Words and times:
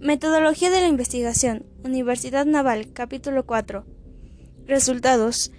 Metodología 0.00 0.70
de 0.70 0.80
la 0.80 0.88
investigación. 0.88 1.64
Universidad 1.82 2.44
Naval, 2.46 2.92
capítulo 2.92 3.46
4. 3.46 3.86
Resultados. 4.66 5.52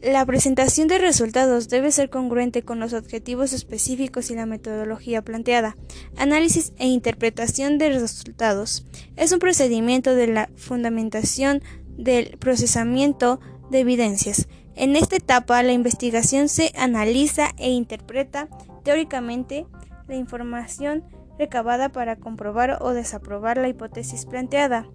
La 0.00 0.24
presentación 0.24 0.88
de 0.88 0.98
resultados 0.98 1.68
debe 1.68 1.92
ser 1.92 2.10
congruente 2.10 2.62
con 2.62 2.80
los 2.80 2.92
objetivos 2.92 3.52
específicos 3.52 4.30
y 4.30 4.34
la 4.34 4.46
metodología 4.46 5.22
planteada. 5.22 5.76
Análisis 6.16 6.72
e 6.78 6.86
interpretación 6.86 7.78
de 7.78 7.90
resultados. 7.90 8.86
Es 9.16 9.32
un 9.32 9.38
procedimiento 9.38 10.14
de 10.14 10.26
la 10.26 10.50
fundamentación 10.56 11.62
del 11.96 12.38
procesamiento 12.38 13.40
de 13.70 13.80
evidencias. 13.80 14.48
En 14.74 14.96
esta 14.96 15.16
etapa, 15.16 15.62
la 15.62 15.72
investigación 15.72 16.48
se 16.48 16.72
analiza 16.76 17.50
e 17.58 17.70
interpreta 17.70 18.48
teóricamente 18.84 19.66
la 20.08 20.16
información 20.16 21.04
recabada 21.42 21.88
para 21.88 22.14
comprobar 22.14 22.78
o 22.80 22.90
desaprobar 22.90 23.58
la 23.58 23.68
hipótesis 23.68 24.26
planteada. 24.26 24.86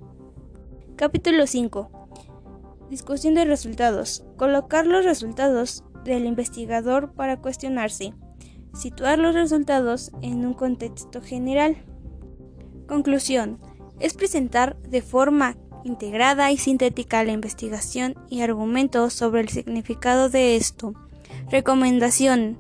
Capítulo 0.95 1.45
5. 1.45 2.07
Discusión 2.89 3.33
de 3.33 3.43
resultados. 3.43 4.23
Colocar 4.37 4.87
los 4.87 5.03
resultados 5.03 5.83
del 6.05 6.25
investigador 6.25 7.11
para 7.11 7.35
cuestionarse. 7.41 8.13
Situar 8.73 9.20
los 9.20 9.35
resultados 9.35 10.11
en 10.21 10.45
un 10.45 10.53
contexto 10.53 11.21
general. 11.21 11.83
Conclusión. 12.87 13.59
Es 13.99 14.13
presentar 14.13 14.77
de 14.84 15.01
forma 15.01 15.57
integrada 15.84 16.49
y 16.53 16.57
sintética 16.57 17.25
la 17.25 17.34
investigación 17.34 18.15
y 18.29 18.39
argumentos 18.39 19.11
sobre 19.11 19.41
el 19.41 19.49
significado 19.49 20.29
de 20.29 20.55
esto. 20.55 20.93
Recomendación. 21.51 22.57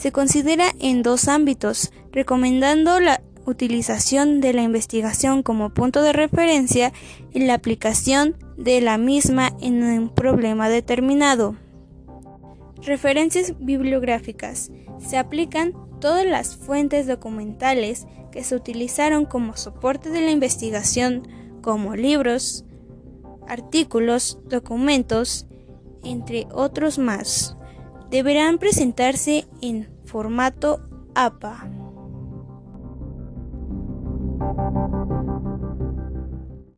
Se 0.00 0.12
considera 0.12 0.72
en 0.80 1.02
dos 1.02 1.28
ámbitos, 1.28 1.92
recomendando 2.10 3.00
la 3.00 3.20
utilización 3.44 4.40
de 4.40 4.54
la 4.54 4.62
investigación 4.62 5.42
como 5.42 5.74
punto 5.74 6.00
de 6.00 6.14
referencia 6.14 6.94
y 7.34 7.40
la 7.40 7.52
aplicación 7.52 8.34
de 8.56 8.80
la 8.80 8.96
misma 8.96 9.54
en 9.60 9.82
un 9.82 10.08
problema 10.08 10.70
determinado. 10.70 11.54
Referencias 12.82 13.52
bibliográficas. 13.60 14.70
Se 15.06 15.18
aplican 15.18 15.74
todas 16.00 16.24
las 16.24 16.56
fuentes 16.56 17.06
documentales 17.06 18.06
que 18.32 18.42
se 18.42 18.56
utilizaron 18.56 19.26
como 19.26 19.54
soporte 19.58 20.08
de 20.08 20.22
la 20.22 20.30
investigación, 20.30 21.28
como 21.60 21.94
libros, 21.94 22.64
artículos, 23.46 24.38
documentos, 24.48 25.46
entre 26.02 26.46
otros 26.52 26.98
más 26.98 27.54
deberán 28.10 28.58
presentarse 28.58 29.46
en 29.62 29.88
formato 30.04 30.80
APA. 31.14 31.68